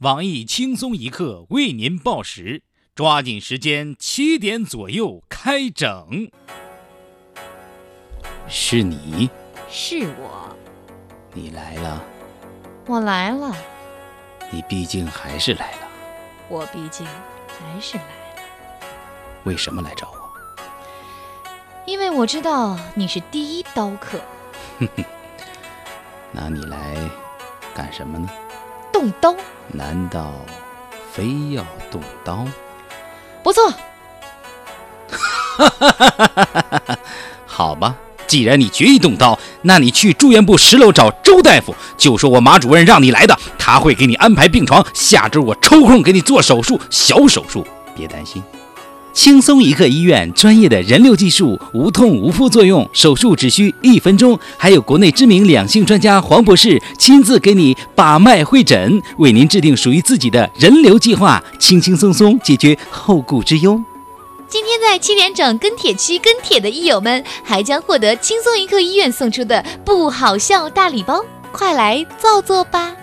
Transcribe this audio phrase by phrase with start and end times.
[0.00, 2.62] 网易轻松一刻为您报时，
[2.94, 6.30] 抓紧时间，七点左右开整。
[8.48, 9.28] 是你，
[9.68, 10.56] 是我，
[11.34, 12.02] 你来了，
[12.86, 13.54] 我来了，
[14.50, 15.88] 你毕竟还是来了。
[16.48, 18.42] 我毕竟还是来了。
[19.44, 20.18] 为什么来找我？
[21.84, 24.18] 因为我知道你是第一刀客。
[24.78, 25.04] 哼哼，
[26.32, 26.96] 那你来
[27.74, 28.30] 干什么呢？
[29.00, 29.34] 动刀？
[29.72, 30.30] 难道
[31.10, 32.46] 非要动刀？
[33.42, 33.72] 不错。
[37.46, 37.96] 好吧，
[38.26, 44.84] 既然你决意动刀，那你去住院部十楼找周大夫，就说我马主任让你来的，他会给你安排病床。
[44.92, 48.42] 下周我抽空给你做手术，小手术，别担心。
[49.12, 54.38] 轻松一刻医院专业的人流技术，无痛无副作用，手术只需一分钟。
[54.56, 63.82] 还有国内知名两性专家黄博士亲自给你把脉会诊，为您制定属于自己的人流计划，轻轻松松解决后顾之忧。
[64.48, 72.94] 今天在七点整跟帖区跟帖的益友们，还将获得轻松一刻医院送出的不好笑大礼包，快来造作吧！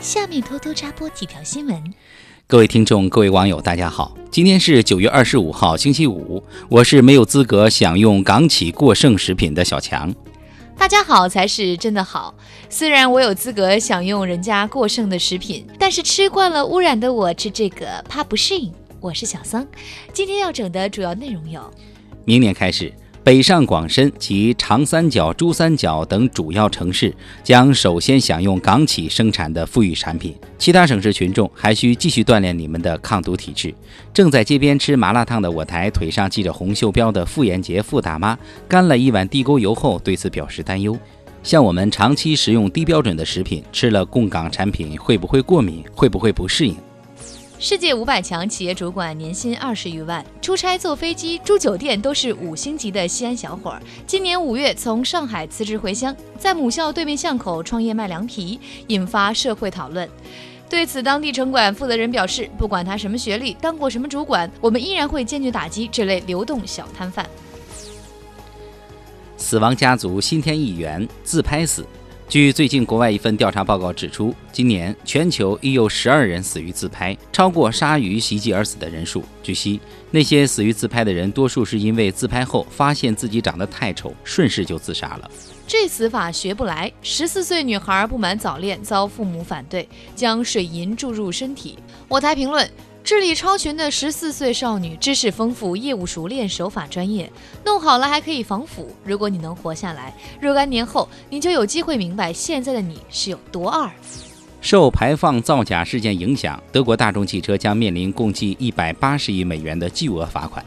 [0.00, 1.82] 下面偷偷插播几条新闻。
[2.46, 4.16] 各位听众，各位网友，大家好！
[4.36, 6.44] 今天是九月二十五号，星期五。
[6.68, 10.14] 我是没有资格享用港企过剩食品的小强。
[10.76, 12.34] 大家好才是真的好。
[12.68, 18.70] 虽然我有资格享用人家过剩的食品，但是吃惯了污染的我吃这个怕不适应。
[19.00, 19.66] 我是小桑，
[20.12, 21.72] 今天要整的主要内容有：
[22.26, 22.92] 明年开始。
[23.26, 33.74] 北上广深及长三角、珠三角等主要城市将首先享用港企生产的富裕产品，其他省市群众还需继续锻炼你们的抗毒体质。
[34.14, 40.96] 正在街边吃麻辣烫的我台腿上系着红袖标的傅延杰傅大妈，干了一碗地沟油后对此表示担忧：
[41.42, 45.82] 像我们长期食用低标准的食品，吃了供港产品会不会过敏？
[45.96, 46.76] 会不会不适应？
[47.58, 53.82] 世界五百强企业主管年薪二十余万，出差、坐飞机、住酒店都是五星级的西安小伙儿。
[54.06, 60.06] 今年五月从上海辞职回乡，在母校对面巷口创业卖凉皮，引发社会讨论。
[60.68, 67.24] 对此，当地城管负责人表示，不管他什么学历，当过什么主管，我们依然会坚决打击这类流动小摊贩。
[69.38, 71.86] 死亡家族新添一员，自拍死。
[72.28, 79.22] 据最近国外一份调查报告指出，今年全球已有十二人死于自拍，超过鲨鱼袭击而死的人数。
[79.44, 85.30] 据悉，那些死于自拍的人，多数是因为自拍后发现自己长得太丑，顺势就自杀了。
[85.68, 86.92] 这死法学不来。
[87.00, 91.78] 十四岁女孩不满早恋，遭父母反对，将水银注入身体。
[92.08, 92.68] 我台评论。
[93.06, 97.30] 智力超群的十四岁少女，知识丰富，业务熟练，手法专业，
[97.64, 98.92] 弄好了还可以防腐。
[99.04, 103.88] 如果你能活下来，若干年后你就有机会明白现在的你是有多二。
[104.60, 110.64] 受排放造假事件影响，德国大众汽车将面临共计一百八十亿美元的巨额罚款。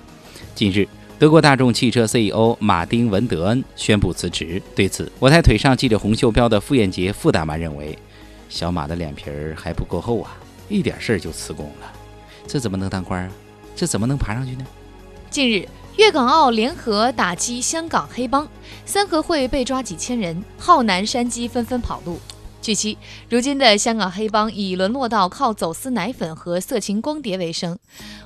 [0.56, 0.88] 近日，
[1.20, 4.62] 德国大众汽车 CEO 马丁·文德恩宣布辞职。
[4.74, 8.00] 对此，我台腿上系着红袖标的傅艳杰傅大妈认为，
[8.48, 10.38] 小马的脸皮儿还不够厚啊，
[10.70, 11.99] 一点事儿就辞工了。
[12.52, 13.30] 这怎么能当官啊？
[13.76, 14.66] 这怎么能爬上去呢？
[15.30, 18.48] 近日，粤港澳联合打击香港黑帮，
[18.88, 22.20] 三合会被抓几千人，浩南山鸡纷纷跑路。
[22.60, 22.98] 据悉，
[23.30, 27.78] 如今的香港黑帮已沦落到靠走私奶粉和色情光碟为生。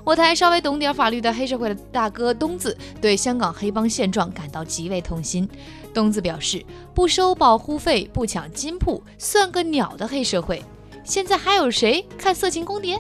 [0.06, 5.48] 我台稍微懂点法律的黑社会的大哥东子对香港黑帮现状感到极为痛心。
[5.94, 10.64] 东子表示，不收保护费、不抢金铺，算个鸟的黑社会！
[11.04, 12.98] 现在还有谁看色情光碟？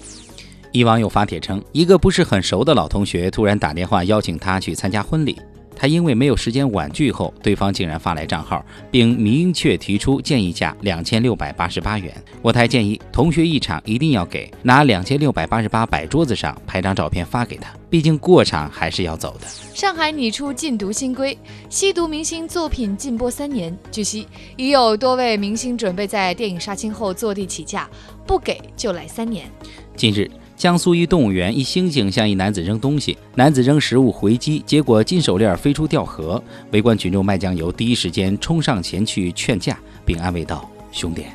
[0.73, 5.39] 一网友发帖称，一个不是很熟的老同学突然打电话邀请他去参加婚礼，
[5.75, 12.11] 他因为没有时间婉拒后，对方竟然发来账号，并明确提出建议价两千六百八十八元。
[12.41, 19.45] 我台建议同学一场一定要给，拿两千六百八十八摆桌子上，拍张照片发给他，毕竟过场还是要走的。
[19.75, 21.37] 上海拟出禁毒新规，
[21.69, 23.77] 吸毒明星作品禁播三年。
[23.91, 27.87] 据悉，已有多位明星准备在电影杀青后坐地起价，
[28.25, 29.47] 不给就来三年。
[29.95, 30.27] 近日。
[30.63, 36.41] 江苏一动物园，一猩猩向一男子扔东西，男子扔食物回击，结果金手链飞出掉河。
[36.71, 41.25] 围观群众卖酱油第一时间冲上前去劝架，并安慰道：“兄弟，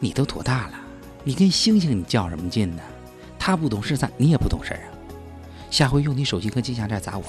[0.00, 0.72] 你都多大了？
[1.22, 2.82] 你跟猩猩你较什么劲呢？
[3.38, 4.90] 他不懂事，咱你也不懂事啊！
[5.70, 7.24] 下回用你手机和金项链砸我。”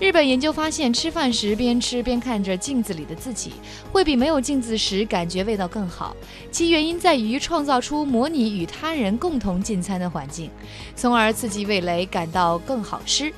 [0.00, 3.52] 日本研究发现，吃饭时边吃边看着镜子里的自己，
[3.92, 6.16] 会比没有镜子时感觉味道更好。
[6.50, 10.50] 其原因在于创造出模拟与他人共同进餐的环境，
[10.96, 13.30] 从而刺激味蕾感到更好吃。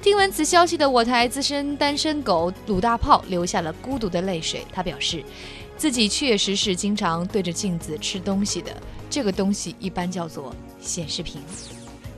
[0.00, 4.64] 听闻此消息的我台资深单身狗鲁大炮流下了孤独的泪水。
[4.72, 5.22] 他表示，
[5.76, 8.74] 自己确实是经常对着镜子吃东西的，
[9.10, 11.42] 这个东西一般叫做显示屏。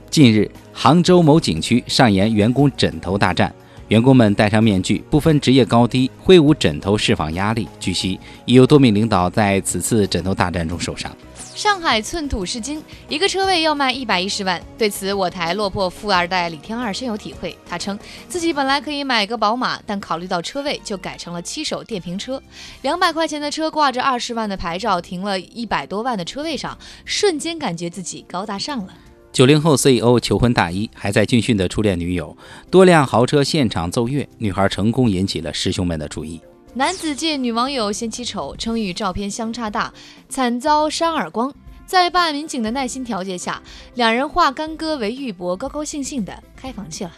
[0.09, 3.53] 近日，杭州某景区上演员工枕头大战，
[3.89, 7.67] 员工们戴上面具，不分职业高低，挥舞枕头释放压力。
[7.79, 11.11] 据悉，已有多名领导在此次枕头大战中受伤。
[11.55, 14.61] 上海寸土是金，一个车位要卖一百一十万。
[14.77, 17.57] 对此，我台落魄富二代李天二深有体会。
[17.67, 17.97] 他称
[18.27, 22.41] 自己本来可以买个宝马，但考虑到车位，就改成了七手电瓶车。
[22.83, 28.93] 两百块钱的车挂着二十万的牌照，停了一百多万的车位上，瞬间感觉自己高大上了。
[29.31, 32.35] 九零后 CEO 求婚大衣，还在军训的初恋女友，
[32.69, 36.41] 多辆豪车现场奏乐，女孩成功引起了师兄们的注意。
[36.73, 39.93] 男子见女网友嫌弃丑，称与照片相差大，
[40.27, 41.53] 惨遭扇耳光。
[41.85, 43.61] 在办案民警的耐心调解下，
[43.95, 47.11] 两人化干戈为玉帛，高高兴兴的开房去了。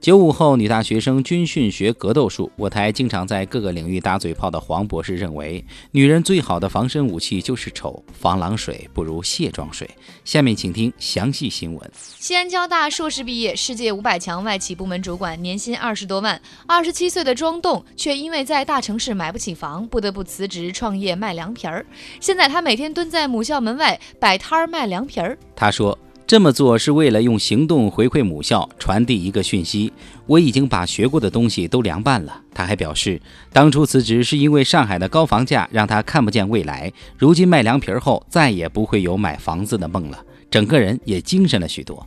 [0.00, 9.88] 九五后女大学生军训学格斗术，我台经常在各个领域打嘴炮的黄博士认为，女人最好的防身武器就是丑，防狼水不如卸妆水。
[10.24, 11.90] 下面请听详细新闻。
[11.94, 16.40] 西安交大硕士毕业，世界五百强外企部门主管，年薪二十多万。
[16.66, 21.84] 二十七岁的庄栋却因为在大城市买不起房，不得不辞职创业卖凉皮儿。
[22.20, 25.36] 现在他每天蹲在母校门外摆摊儿卖凉皮儿。
[25.54, 25.98] 他说。
[26.30, 29.92] 这么做是为了用行动回馈母校，传递一个讯息：
[30.26, 32.40] 我已经把学过的东西都凉拌了。
[32.54, 33.20] 他还表示，
[33.52, 42.06] 当初辞职是因为上海的高房价让他看不见未来，如今卖凉皮后再也不会有买房子的梦了，整个人也精神了许多。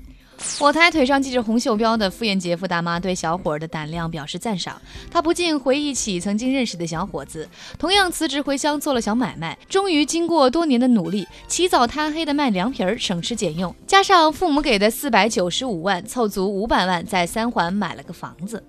[0.59, 4.81] 我台腿上系着红袖标的傅艳杰傅大妈对小伙儿的胆量表示赞赏，
[5.11, 7.47] 她不禁回忆起曾经认识的小伙子，
[7.77, 18.63] 同样辞职回乡做了小买卖，终于经过多年的努力，起早贪黑的卖凉皮儿，省吃俭用，加上父母给的四百九十五万，凑足五百万，在三环买了个房子。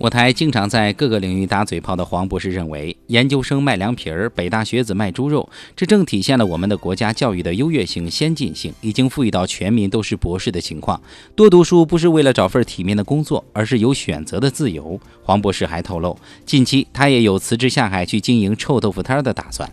[0.00, 10.98] 我台经常在各个领域打嘴炮的黄博士认为，研究生卖凉皮儿，北大学子卖猪肉，这正体现了我们的国家教育的优越性、先进性，已经赋予到全民都是博士的情况。
[11.36, 14.98] 多读书不是为了找份体面的工作，而是有选择的自由。
[15.22, 19.70] 黄博士还透露，近期他也有辞职下海去经营臭豆腐摊的打算。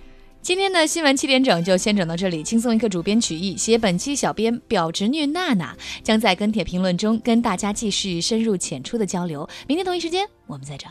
[0.47, 9.45] 今天的新闻七点整就先整到这里，轻松一刻主编曲艺，携本期小编表侄女娜娜将在跟帖评论中跟大家继续深入浅出的交流。
[9.67, 10.89] 明天同一时间我们再整。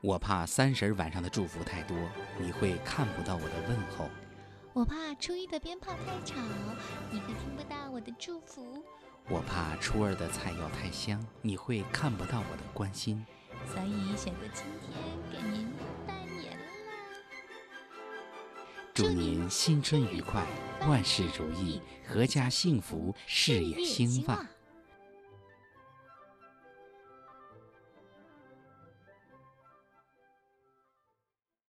[0.00, 1.94] 我怕三十晚上的祝福太多，
[2.40, 4.06] 你会看不到我的问候；
[4.72, 6.40] 我怕初一的鞭炮太吵，
[7.12, 8.82] 你会听不到我的祝福。
[9.28, 13.26] 我怕初二的菜肴太香，你会看不到我的关心，
[13.72, 14.92] 所以选择今天
[15.32, 15.68] 给您
[16.06, 16.64] 拜年啦！
[18.94, 20.46] 祝您新春愉快，
[20.88, 24.46] 万事如意，阖家幸福，事业兴旺。